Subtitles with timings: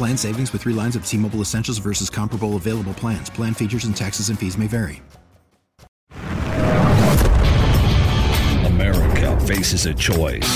[0.00, 3.28] Plan savings with three lines of T Mobile Essentials versus comparable available plans.
[3.28, 5.02] Plan features and taxes and fees may vary.
[8.64, 10.48] America faces a choice.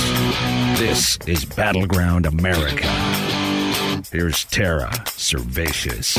[0.78, 2.86] This is Battleground America.
[4.10, 6.14] Here's Tara Servatius.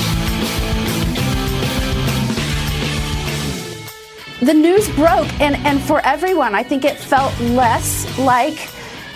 [4.41, 8.69] The news broke, and, and for everyone, I think it felt less like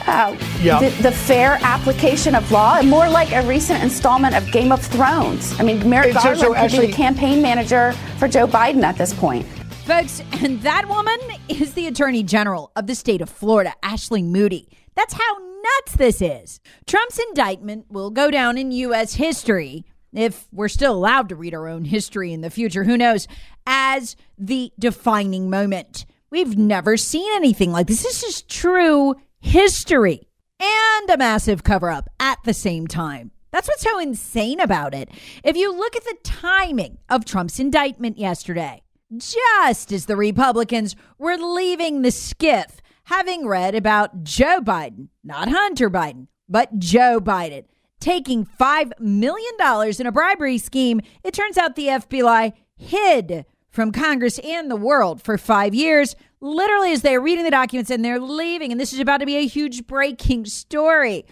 [0.07, 0.81] uh, Yep.
[0.81, 4.81] the, the fair application of law and more like a recent installment of Game of
[4.81, 5.57] Thrones.
[5.59, 8.47] I mean, Merrick And so- Garland so could be actually- the campaign manager for Joe
[8.47, 9.45] Biden at this point.
[9.85, 14.67] Folks, and that woman is the Attorney General of the state of Florida, Ashley Moody.
[14.95, 16.59] That's how nuts this is.
[16.85, 19.15] Trump's indictment will go down in U.S.
[19.15, 23.27] history, if we're still allowed to read our own history in the future, who knows,
[23.65, 26.05] as the defining moment.
[26.31, 28.03] We've never seen anything like this.
[28.03, 30.27] This is true history
[30.59, 33.31] and a massive cover up at the same time.
[33.51, 35.09] That's what's so insane about it.
[35.43, 38.83] If you look at the timing of Trump's indictment yesterday,
[39.17, 45.89] just as the Republicans were leaving the skiff, having read about Joe Biden, not Hunter
[45.89, 47.65] Biden, but Joe Biden,
[47.99, 49.55] taking $5 million
[49.99, 55.21] in a bribery scheme, it turns out the FBI hid from Congress and the world
[55.21, 58.71] for five years, literally as they're reading the documents and they're leaving.
[58.71, 61.25] And this is about to be a huge breaking story.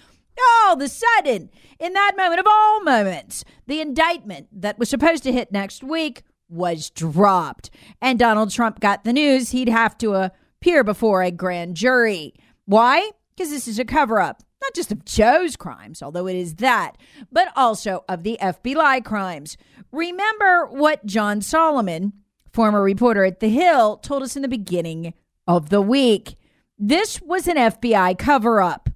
[0.64, 1.50] All of a sudden,
[1.80, 6.24] in that moment of all moments, the indictment that was supposed to hit next week
[6.50, 7.70] was dropped.
[8.02, 12.34] And Donald Trump got the news he'd have to appear before a grand jury.
[12.66, 13.12] Why?
[13.36, 16.98] Because this is a cover up, not just of Joe's crimes, although it is that,
[17.32, 19.58] but also of the FBI crimes.
[19.92, 22.14] Remember what John Solomon,
[22.58, 25.14] former reporter at The Hill, told us in the beginning
[25.46, 26.38] of the week.
[26.80, 28.90] This was an FBI cover up.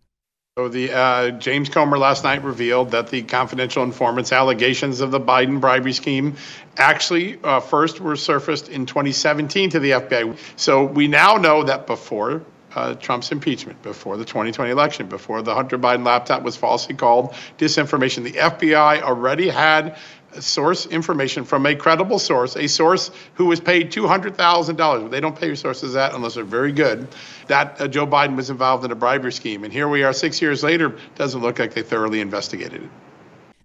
[0.57, 5.19] So the uh, James Comer last night revealed that the confidential informants allegations of the
[5.19, 6.37] Biden bribery scheme
[6.75, 10.35] actually uh, first were surfaced in 2017 to the FBI.
[10.55, 12.41] So we now know that before
[12.73, 17.33] uh, Trump's impeachment, before the 2020 election, before the Hunter Biden laptop was falsely called
[17.59, 19.97] disinformation, the FBI already had
[20.39, 25.09] source information from a credible source, a source who was paid $200,000.
[25.09, 27.07] They don't pay sources that unless they're very good.
[27.47, 29.63] That uh, Joe Biden was involved in a bribery scheme.
[29.63, 32.89] And here we are six years later, doesn't look like they thoroughly investigated it.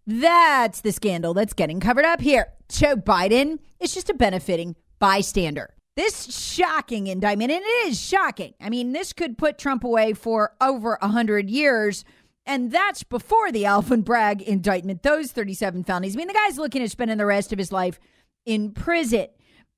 [0.07, 2.47] That's the scandal that's getting covered up here.
[2.69, 5.75] Joe Biden is just a benefiting bystander.
[5.97, 8.53] This shocking indictment, and it is shocking.
[8.61, 12.05] I mean, this could put Trump away for over 100 years.
[12.47, 16.15] And that's before the Alvin Bragg indictment, those 37 felonies.
[16.15, 17.99] I mean, the guy's looking at spending the rest of his life
[18.45, 19.27] in prison.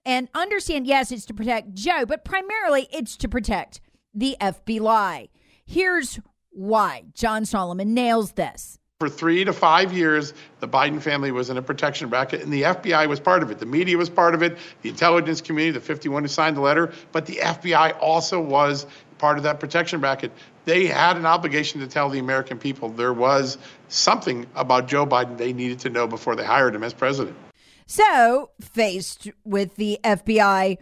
[0.04, 3.80] And understand, yes, it's to protect Joe, but primarily it's to protect
[4.14, 5.28] the FBI.
[5.64, 6.20] Here's
[6.50, 8.78] why John Solomon nails this.
[9.00, 12.62] For three to five years, the Biden family was in a protection bracket, and the
[12.62, 13.60] FBI was part of it.
[13.60, 16.92] The media was part of it, the intelligence community, the 51 who signed the letter,
[17.12, 18.86] but the FBI also was
[19.18, 20.32] part of that protection bracket.
[20.68, 23.56] They had an obligation to tell the American people there was
[23.88, 27.34] something about Joe Biden they needed to know before they hired him as president.
[27.86, 30.76] So, faced with the FBI,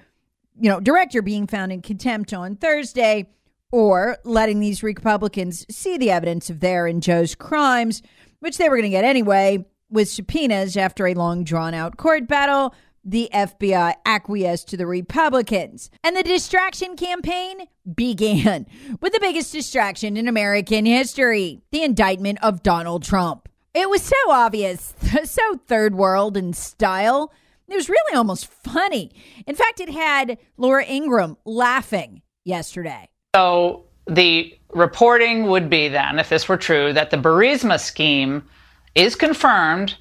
[0.59, 3.29] you know, director being found in contempt on Thursday
[3.71, 8.03] or letting these Republicans see the evidence of their and Joe's crimes,
[8.41, 12.27] which they were going to get anyway, with subpoenas after a long drawn out court
[12.27, 12.75] battle,
[13.07, 15.91] the FBI acquiesced to the Republicans.
[16.03, 18.67] And the distraction campaign began
[19.01, 23.49] with the biggest distraction in American history the indictment of Donald Trump.
[23.73, 24.95] It was so obvious,
[25.25, 27.33] so third world in style.
[27.69, 29.13] It was really almost funny.
[29.47, 33.09] In fact, it had Laura Ingraham laughing yesterday.
[33.35, 38.49] So the reporting would be then, if this were true, that the Burisma scheme
[38.95, 39.97] is confirmed,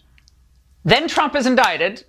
[0.83, 2.05] then Trump is indicted.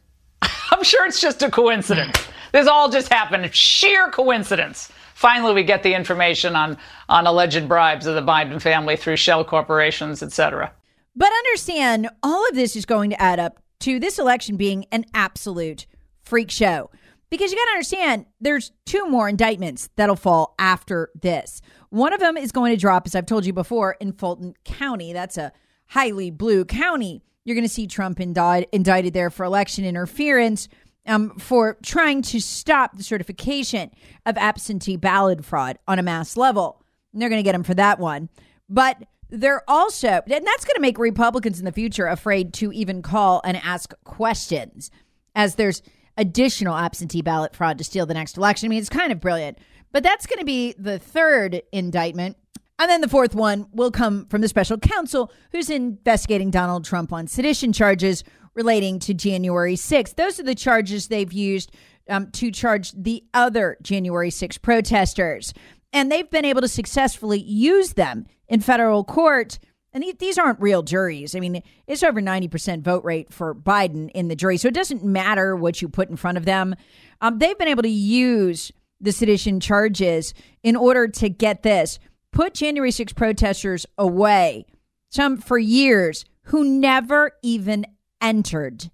[0.77, 2.19] I'm sure it's just a coincidence.
[2.53, 3.55] This all just happened.
[3.55, 4.93] Sheer coincidence.
[5.15, 6.77] Finally, we get the information on,
[7.09, 10.71] on alleged bribes of the Biden family through shell corporations, et cetera.
[11.15, 15.07] But understand, all of this is going to add up to this election being an
[15.15, 15.87] absolute
[16.21, 16.91] freak show.
[17.31, 21.63] Because you got to understand, there's two more indictments that'll fall after this.
[21.89, 25.15] One of them is going to drop, as I've told you before, in Fulton County.
[25.15, 25.53] That's a
[25.87, 27.23] highly blue county.
[27.47, 30.69] You're going to see Trump indict, indicted there for election interference
[31.07, 33.93] um, for trying to stop the certification
[34.27, 36.83] of absentee ballot fraud on a mass level.
[37.13, 38.31] And they're going to get him for that one.
[38.69, 43.01] But they're also, and that's going to make Republicans in the future afraid to even
[43.01, 44.91] call and ask questions,
[45.37, 45.83] as there's
[46.17, 48.67] additional absentee ballot fraud to steal the next election.
[48.67, 49.59] I mean, it's kind of brilliant.
[49.93, 52.37] But that's going to be the third indictment.
[52.79, 57.13] And then the fourth one will come from the special counsel who's investigating Donald Trump
[57.13, 58.23] on sedition charges
[58.55, 60.15] relating to January 6th.
[60.17, 61.73] Those are the charges they've used
[62.09, 65.55] um, to charge the other January 6 protesters.
[65.93, 69.59] And they've been able to successfully use them in federal court.
[69.93, 71.35] And these aren't real juries.
[71.35, 74.59] I mean, it's over 90% vote rate for Biden in the jury.
[74.59, 76.75] So it doesn't matter what you put in front of them.
[77.23, 81.99] Um, they've been able to use the sedition charges in order to get this
[82.37, 84.67] put January 6 protesters away,
[85.09, 87.87] some for years, who never even
[88.21, 88.91] entered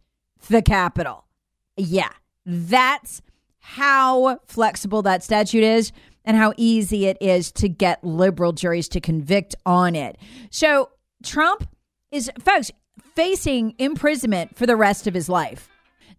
[0.49, 1.27] the Capitol.
[1.77, 2.13] Yeah,
[2.47, 3.21] that's
[3.59, 5.91] how flexible that statute is
[6.25, 10.19] and how easy it is to get liberal juries to convict on it.
[10.53, 10.91] So
[11.25, 11.69] Trump
[12.13, 12.71] is, folks,
[13.17, 15.69] facing imprisonment for the rest of his life.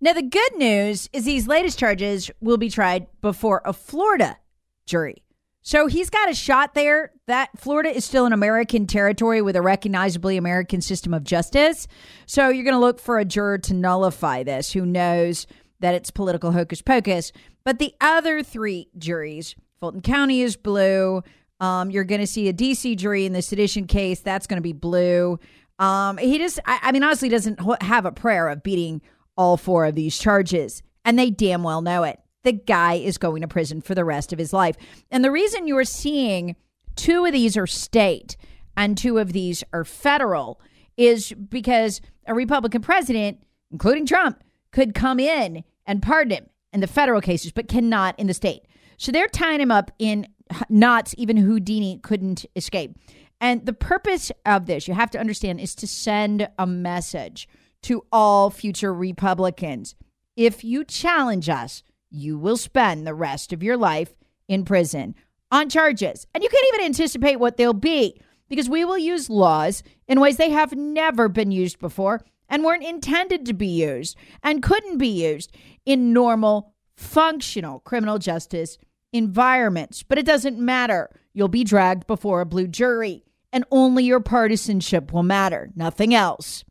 [0.02, 4.40] Now, the good news is these latest charges will be tried before a Florida
[4.86, 5.24] jury.
[5.65, 7.12] So he's got a shot there.
[7.27, 11.88] That Florida is still an American territory with a recognizably American system of justice.
[12.25, 15.48] So you're going to look for a juror to nullify this who knows
[15.80, 17.31] that it's political hocus pocus.
[17.63, 21.24] But the other three juries, Fulton County is blue.
[21.62, 24.19] Um, you're going to see a DC jury in the sedition case.
[24.19, 25.39] That's going to be blue.
[25.80, 29.01] Um, he just, I, I mean, honestly, doesn't have a prayer of beating
[29.38, 30.83] all four of these charges.
[31.06, 34.34] And they damn well know it the guy is going to prison for the rest
[34.34, 34.75] of his life.
[35.12, 36.56] And the reason you're seeing
[36.95, 38.38] two of these are state
[38.75, 40.60] and two of these are federal
[40.98, 43.40] is because a Republican president,
[43.72, 48.28] including Trump, could come in and pardon him in the federal cases, but cannot in
[48.28, 48.63] the state.
[48.98, 50.28] So they're tying him up in
[50.69, 52.98] knots even Houdini couldn't escape.
[53.42, 57.48] And the purpose of this, you have to understand, is to send a message
[57.84, 59.95] to all future Republicans.
[60.36, 64.13] If you challenge us, you will spend the rest of your life
[64.48, 65.15] in prison
[65.51, 66.27] on charges.
[66.33, 70.38] And you can't even anticipate what they'll be because we will use laws in ways
[70.38, 75.07] they have never been used before and weren't intended to be used and couldn't be
[75.07, 75.56] used
[75.86, 78.77] in normal, functional criminal justice
[79.12, 80.04] environments.
[80.04, 81.09] But it doesn't matter.
[81.33, 86.63] You'll be dragged before a blue jury, and only your partisanship will matter, nothing else.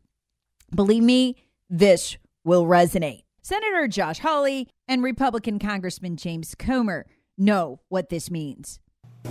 [0.73, 1.35] Believe me,
[1.69, 3.22] this will resonate.
[3.45, 7.05] Senator Josh Hawley and Republican Congressman James Comer
[7.37, 8.79] know what this means.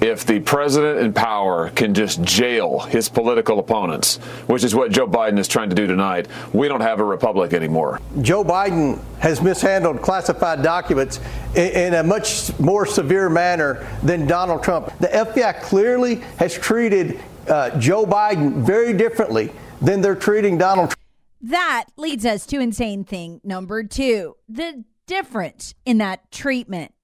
[0.03, 4.19] If the president in power can just jail his political opponents,
[4.49, 7.55] which is what Joe Biden is trying to do tonight, we don't have a republic
[7.55, 8.01] anymore.
[8.21, 11.19] Joe Biden has mishandled classified documents
[11.55, 14.93] in, a much more severe manner than Donald Trump.
[14.99, 21.02] The FBI clearly has treated uh, Joe Biden very differently than they're treating Donald Trump.
[21.43, 26.95] That leads us to insane thing number two the difference in that treatment.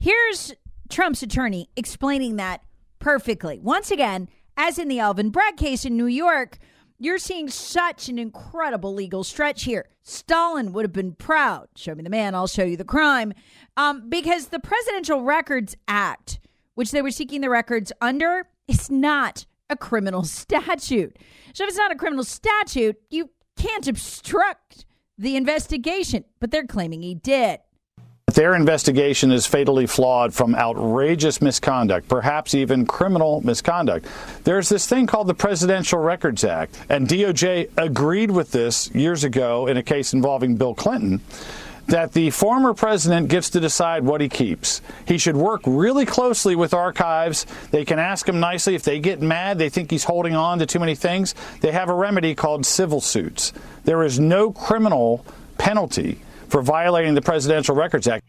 [0.00, 0.54] Here's
[0.88, 2.62] Trump's attorney explaining that
[2.98, 3.58] perfectly.
[3.58, 6.58] Once again, as in the Alvin Bragg case in New York,
[6.98, 9.88] you're seeing such an incredible legal stretch here.
[10.02, 11.68] Stalin would have been proud.
[11.76, 13.34] Show me the man, I'll show you the crime.
[13.76, 16.40] Um, because the Presidential Records Act,
[16.74, 21.18] which they were seeking the records under, is not a criminal statute.
[21.52, 23.30] So if it's not a criminal statute, you
[23.62, 24.86] can't obstruct
[25.18, 27.60] the investigation, but they're claiming he did.
[28.34, 34.06] Their investigation is fatally flawed from outrageous misconduct, perhaps even criminal misconduct.
[34.44, 39.66] There's this thing called the Presidential Records Act, and DOJ agreed with this years ago
[39.66, 41.20] in a case involving Bill Clinton
[41.92, 44.80] that the former president gets to decide what he keeps.
[45.06, 47.44] He should work really closely with archives.
[47.70, 50.66] They can ask him nicely if they get mad, they think he's holding on to
[50.66, 51.34] too many things.
[51.60, 53.52] They have a remedy called civil suits.
[53.84, 55.22] There is no criminal
[55.58, 56.18] penalty
[56.48, 58.24] for violating the Presidential Records Act.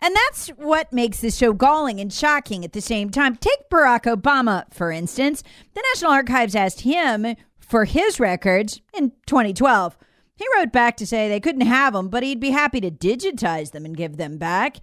[0.00, 3.36] And that's what makes this so galling and shocking at the same time.
[3.36, 5.44] Take Barack Obama, for instance.
[5.74, 9.96] The National Archives asked him for his records in 2012.
[10.38, 13.72] He wrote back to say they couldn't have them, but he'd be happy to digitize
[13.72, 14.76] them and give them back.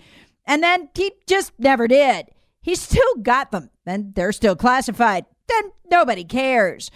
[0.45, 2.27] And then he just never did.
[2.61, 5.25] He still got them, and they're still classified.
[5.47, 6.91] Then nobody cares.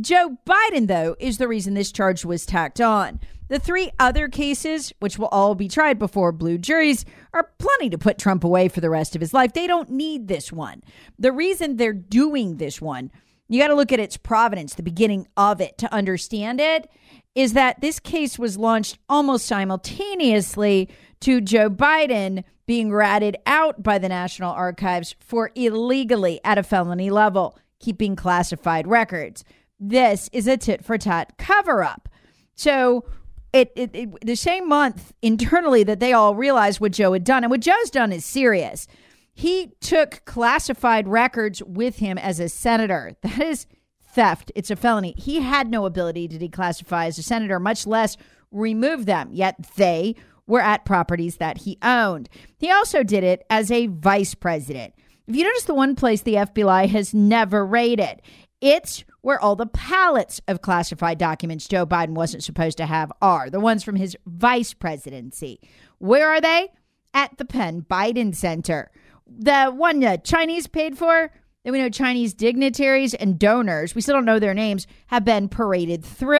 [0.00, 3.18] Joe Biden, though, is the reason this charge was tacked on.
[3.48, 7.98] The three other cases, which will all be tried before blue juries, are plenty to
[7.98, 9.54] put Trump away for the rest of his life.
[9.54, 10.82] They don't need this one.
[11.18, 13.10] The reason they're doing this one,
[13.48, 16.88] you got to look at its provenance, the beginning of it, to understand it,
[17.34, 20.88] is that this case was launched almost simultaneously
[21.20, 27.10] to Joe Biden being ratted out by the National Archives for illegally at a felony
[27.10, 29.44] level keeping classified records.
[29.78, 32.08] This is a tit for tat cover up.
[32.54, 33.04] So,
[33.52, 37.44] it, it, it, the same month internally that they all realized what Joe had done,
[37.44, 38.88] and what Joe's done is serious.
[39.32, 43.16] He took classified records with him as a senator.
[43.22, 43.66] That is
[44.14, 44.52] theft.
[44.54, 45.14] It's a felony.
[45.18, 48.16] He had no ability to declassify as a senator, much less
[48.50, 49.30] remove them.
[49.32, 50.14] Yet they
[50.46, 52.28] were at properties that he owned.
[52.56, 54.94] He also did it as a vice president.
[55.26, 58.20] If you notice the one place the FBI has never raided,
[58.60, 63.48] it's where all the pallets of classified documents Joe Biden wasn't supposed to have are
[63.48, 65.60] the ones from his vice presidency.
[65.98, 66.68] Where are they?
[67.14, 68.90] At the Penn Biden Center.
[69.26, 71.30] The one the Chinese paid for,
[71.64, 75.48] that we know Chinese dignitaries and donors, we still don't know their names, have been
[75.48, 76.38] paraded through.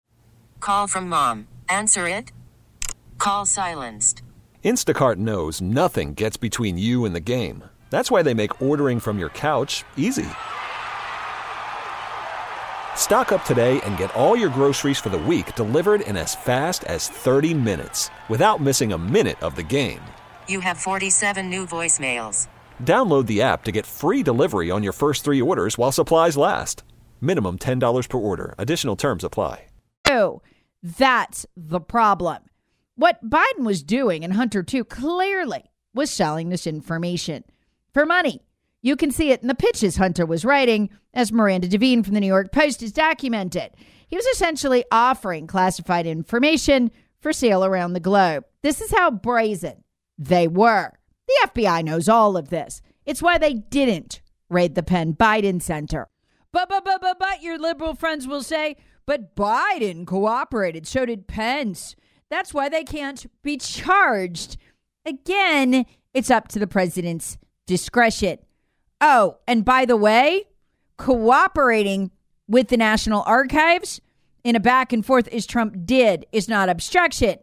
[0.60, 1.46] Call from mom.
[1.68, 2.30] Answer it.
[3.18, 4.22] Call silenced.
[4.64, 7.64] Instacart knows nothing gets between you and the game.
[7.90, 10.26] That's why they make ordering from your couch easy.
[12.96, 16.84] Stock up today and get all your groceries for the week delivered in as fast
[16.84, 20.00] as 30 minutes without missing a minute of the game.
[20.48, 22.48] You have 47 new voicemails.
[22.84, 26.82] Download the app to get free delivery on your first three orders while supplies last.
[27.20, 28.54] Minimum $10 per order.
[28.58, 29.64] Additional terms apply.
[30.10, 30.42] Oh,
[30.82, 32.42] that's the problem.
[32.96, 35.64] What Biden was doing, and Hunter too, clearly
[35.94, 37.44] was selling this information
[37.92, 38.42] for money.
[38.82, 42.20] You can see it in the pitches Hunter was writing, as Miranda Devine from the
[42.20, 43.70] New York Post has documented.
[44.08, 48.44] He was essentially offering classified information for sale around the globe.
[48.62, 49.84] This is how brazen
[50.18, 50.92] they were.
[51.26, 52.82] The FBI knows all of this.
[53.06, 56.08] It's why they didn't raid the Penn Biden Center.
[56.52, 58.76] But, but, but, but, but, your liberal friends will say,
[59.06, 60.86] but Biden cooperated.
[60.86, 61.96] So did Pence.
[62.30, 64.56] That's why they can't be charged.
[65.04, 68.38] Again, it's up to the president's discretion.
[69.00, 70.44] Oh, and by the way,
[70.96, 72.10] cooperating
[72.48, 74.00] with the National Archives
[74.42, 77.38] in a back and forth as Trump did is not obstruction.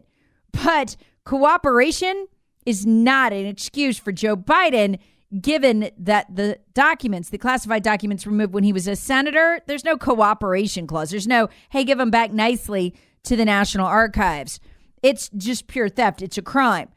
[0.52, 2.26] But cooperation
[2.66, 4.98] is not an excuse for Joe Biden,
[5.40, 9.96] given that the documents, the classified documents removed when he was a senator, there's no
[9.96, 11.10] cooperation clause.
[11.10, 14.60] There's no, hey, give them back nicely to the National Archives.
[15.02, 16.22] It's just pure theft.
[16.22, 16.88] It's a crime.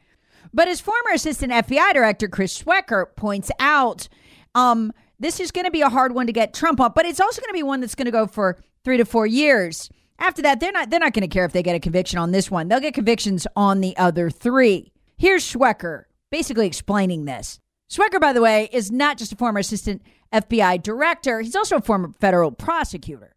[0.52, 4.08] But as former assistant FBI director Chris Swecker points out,
[4.54, 7.20] um, this is going to be a hard one to get Trump on, but it's
[7.20, 9.90] also going to be one that's going to go for three to four years.
[10.18, 12.32] After that, they're not they're not going to care if they get a conviction on
[12.32, 12.68] this one.
[12.68, 14.92] They'll get convictions on the other three.
[15.18, 17.58] Here's Swecker basically explaining this.
[17.90, 21.80] Swecker, by the way, is not just a former assistant FBI director; he's also a
[21.80, 23.32] former federal prosecutor.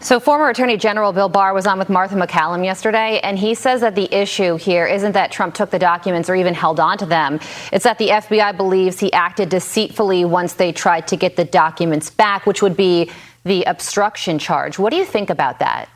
[0.00, 3.80] So, former Attorney General Bill Barr was on with Martha MacCallum yesterday, and he says
[3.80, 7.06] that the issue here isn't that Trump took the documents or even held on to
[7.06, 7.40] them.
[7.72, 12.10] It's that the FBI believes he acted deceitfully once they tried to get the documents
[12.10, 13.10] back, which would be
[13.44, 14.78] the obstruction charge.
[14.78, 15.88] What do you think about that?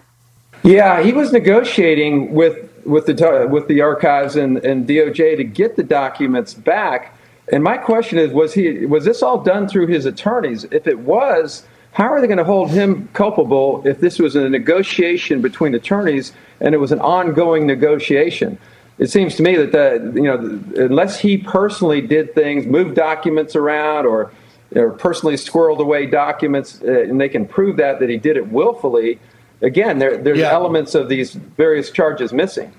[0.62, 5.76] Yeah, he was negotiating with with the with the archives and, and DOJ to get
[5.76, 7.14] the documents back.
[7.52, 10.64] And my question is, was he was this all done through his attorneys?
[10.64, 14.48] If it was, how are they going to hold him culpable if this was a
[14.48, 18.58] negotiation between attorneys and it was an ongoing negotiation?
[18.98, 23.54] It seems to me that the, you know unless he personally did things, moved documents
[23.54, 24.32] around, or
[24.74, 28.48] or personally squirreled away documents, uh, and they can prove that that he did it
[28.48, 29.18] willfully.
[29.62, 30.52] Again, there, there's yeah.
[30.52, 32.72] elements of these various charges missing.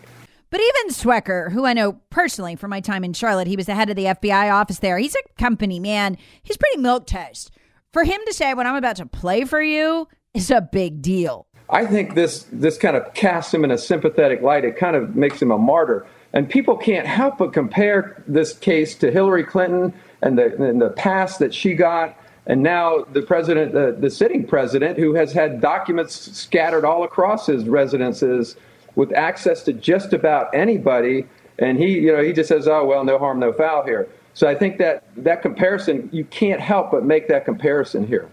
[0.50, 3.76] But even Swecker, who I know personally from my time in Charlotte, he was the
[3.76, 4.98] head of the FBI office there.
[4.98, 6.18] He's a company man.
[6.42, 7.52] He's pretty milk toast
[7.94, 11.46] for him to say, "When I'm about to play for you," is a big deal.
[11.70, 14.66] I think this this kind of casts him in a sympathetic light.
[14.66, 18.96] It kind of makes him a martyr, and people can't help but compare this case
[18.96, 22.18] to Hillary Clinton and the and the past that she got,
[22.50, 27.46] and now the president, the, the sitting president, who has had documents scattered all across
[27.46, 28.56] his residences
[28.96, 31.28] with access to just about anybody,
[31.60, 34.48] and he, you know, he just says, "Oh well, no harm, no foul here." So
[34.48, 38.28] I think that that comparison, you can't help but make that comparison here.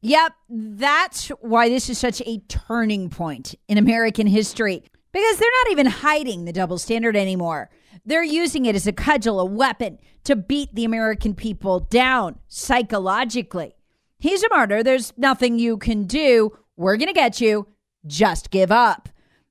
[0.00, 4.82] Yep, that's why this is such a turning point in American history
[5.14, 7.70] because they're not even hiding the double standard anymore.
[8.04, 13.76] They're using it as a cudgel, a weapon to beat the American people down psychologically.
[14.18, 14.82] He's a martyr.
[14.82, 16.58] There's nothing you can do.
[16.76, 17.68] We're going to get you.
[18.04, 19.08] Just give up.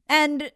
[0.09, 0.51] And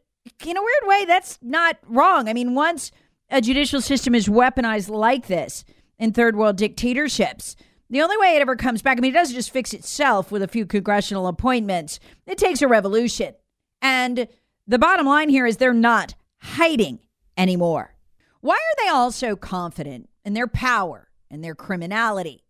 [0.45, 2.27] in a weird way, that's not wrong.
[2.27, 2.91] I mean, once
[3.29, 5.63] a judicial system is weaponized like this
[5.97, 7.55] in third world dictatorships,
[7.89, 10.43] the only way it ever comes back, I mean, it doesn't just fix itself with
[10.43, 13.35] a few congressional appointments, it takes a revolution.
[13.81, 14.27] And
[14.67, 16.99] the bottom line here is they're not hiding
[17.37, 17.95] anymore.
[18.41, 22.43] Why are they all so confident in their power and their criminality?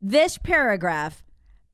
[0.00, 1.22] This paragraph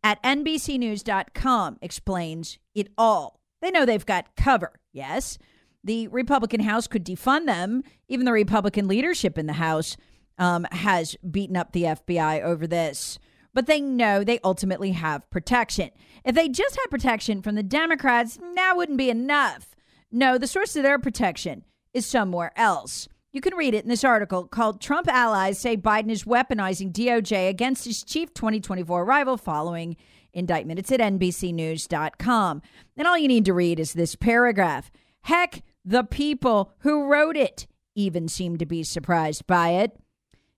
[0.02, 3.40] at NBCNews.com explains it all.
[3.60, 5.38] They know they've got cover, yes.
[5.82, 7.82] The Republican House could defund them.
[8.08, 9.96] Even the Republican leadership in the House
[10.36, 13.18] um, has beaten up the FBI over this.
[13.54, 15.90] But they know they ultimately have protection.
[16.24, 19.74] If they just had protection from the Democrats, that wouldn't be enough.
[20.10, 23.08] No, the source of their protection is somewhere else.
[23.30, 27.50] You can read it in this article called Trump Allies Say Biden is Weaponizing DOJ
[27.50, 29.96] Against His Chief 2024 Rival Following
[30.32, 30.78] Indictment.
[30.78, 32.62] It's at NBCNews.com.
[32.96, 34.90] And all you need to read is this paragraph.
[35.22, 39.98] Heck, the people who wrote it even seem to be surprised by it.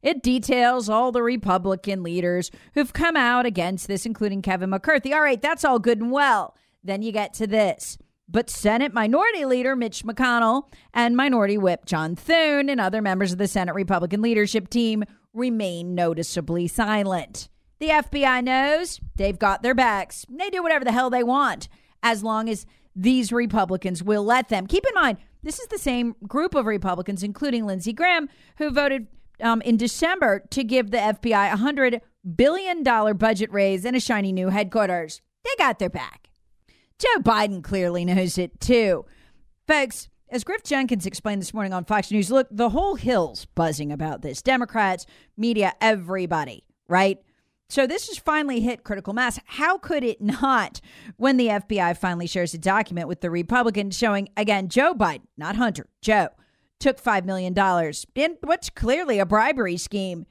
[0.01, 5.13] It details all the Republican leaders who've come out against this, including Kevin McCarthy.
[5.13, 6.57] All right, that's all good and well.
[6.85, 7.99] Then you get to this.
[8.33, 13.39] But Senate Minority Leader Mitch McConnell and Minority Whip John Thune and other members of
[13.39, 17.49] the Senate Republican leadership team remain noticeably silent.
[17.81, 20.25] The FBI knows they've got their backs.
[20.29, 21.69] They do whatever the hell they want
[22.05, 24.67] as long as these Republicans will let them.
[24.69, 29.09] Keep in mind, this is the same group of Republicans, including Lindsey Graham, who voted
[29.41, 32.01] um, in December to give the FBI a $100
[32.37, 32.85] billion
[33.17, 35.21] budget raise and a shiny new headquarters.
[35.45, 36.30] They got their back.
[37.01, 39.07] Joe Biden clearly knows it too.
[39.67, 43.91] Folks, as Griff Jenkins explained this morning on Fox News, look, the whole hill's buzzing
[43.91, 44.43] about this.
[44.43, 47.19] Democrats, media, everybody, right?
[47.71, 49.41] So this has finally hit critical mass.
[49.47, 50.83] How could it not
[51.17, 55.57] when the FBI finally shares a document with the Republicans showing, again, Joe Biden, not
[55.57, 56.29] Hunter, Joe,
[56.81, 57.55] took $5 million
[58.15, 60.27] in what's clearly a bribery scheme.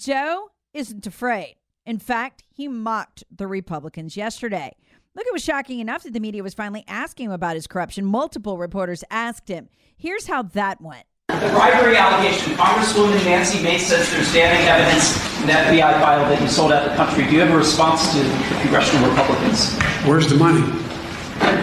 [0.00, 1.56] Joe isn't afraid.
[1.84, 4.74] In fact, he mocked the Republicans yesterday.
[5.16, 8.04] Look, it was shocking enough that the media was finally asking him about his corruption.
[8.04, 9.70] Multiple reporters asked him.
[9.96, 11.06] Here's how that went.
[11.28, 16.38] The bribery allegation, Congresswoman Nancy Mace says there's damning evidence in the FBI file that
[16.38, 17.24] you sold out the country.
[17.24, 19.74] Do you have a response to the congressional Republicans?
[20.04, 20.60] Where's the money?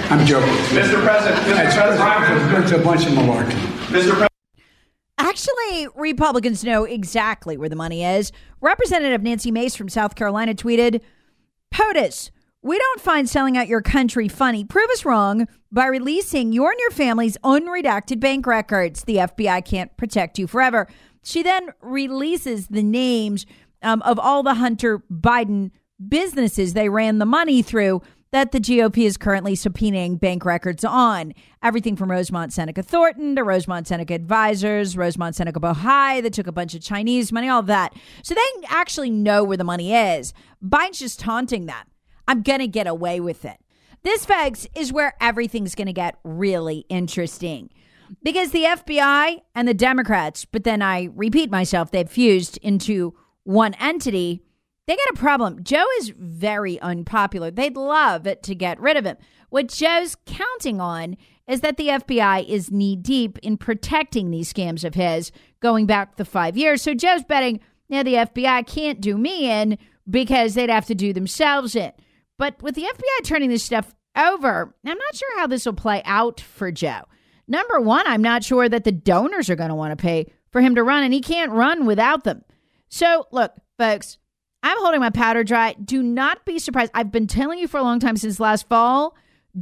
[0.09, 0.51] I'm joking.
[0.75, 1.03] Mr.
[1.03, 1.65] President, Mr.
[1.65, 3.51] It's, President, it's a bunch of malarkey.
[3.89, 4.17] Mr.
[4.17, 4.31] President.
[5.19, 8.31] Actually, Republicans know exactly where the money is.
[8.61, 11.01] Representative Nancy Mace from South Carolina tweeted
[11.71, 12.31] POTUS,
[12.63, 14.63] we don't find selling out your country funny.
[14.63, 19.03] Prove us wrong by releasing your and your family's unredacted bank records.
[19.03, 20.87] The FBI can't protect you forever.
[21.23, 23.45] She then releases the names
[23.81, 25.71] um, of all the Hunter Biden
[26.07, 31.33] businesses they ran the money through that the GOP is currently subpoenaing bank records on.
[31.61, 36.51] Everything from Rosemont Seneca Thornton to Rosemont Seneca Advisors, Rosemont Seneca Bohai that took a
[36.51, 37.93] bunch of Chinese money, all that.
[38.23, 40.33] So they actually know where the money is.
[40.65, 41.85] Biden's just taunting them.
[42.27, 43.57] I'm going to get away with it.
[44.03, 47.69] This, folks, is where everything's going to get really interesting
[48.21, 53.73] because the FBI and the Democrats, but then I repeat myself, they've fused into one
[53.75, 54.43] entity.
[54.85, 55.63] They got a problem.
[55.63, 57.49] Joe is very unpopular.
[57.49, 59.17] They'd love it to get rid of him.
[59.49, 61.15] What Joe's counting on
[61.47, 66.15] is that the FBI is knee deep in protecting these scams of his going back
[66.15, 66.81] the five years.
[66.81, 69.77] So Joe's betting, yeah, the FBI can't do me in
[70.09, 71.91] because they'd have to do themselves in.
[72.37, 76.01] But with the FBI turning this stuff over, I'm not sure how this will play
[76.05, 77.01] out for Joe.
[77.47, 80.61] Number one, I'm not sure that the donors are going to want to pay for
[80.61, 82.43] him to run, and he can't run without them.
[82.89, 84.17] So, look, folks,
[84.61, 85.73] I'm holding my powder dry.
[85.73, 86.91] Do not be surprised.
[86.93, 89.15] I've been telling you for a long time since last fall.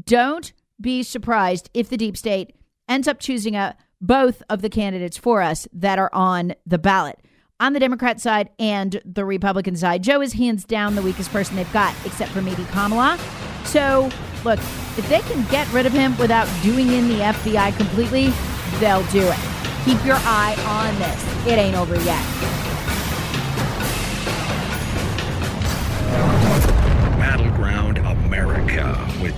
[0.06, 2.56] Don't be surprised if the deep state
[2.88, 7.20] ends up choosing a, both of the candidates for us that are on the ballot
[7.62, 10.04] on the Democrat side and the Republican side.
[10.04, 13.18] Joe is hands down the weakest person they've got, except for maybe Kamala.
[13.64, 14.10] So,
[14.44, 14.60] look,
[14.98, 18.34] if they can get rid of him without doing in the FBI completely,
[18.80, 19.40] they'll do it.
[19.86, 21.48] Keep your eye on this.
[21.48, 22.71] It ain't over yet.